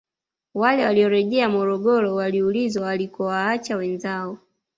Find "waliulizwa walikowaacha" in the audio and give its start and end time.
2.15-3.75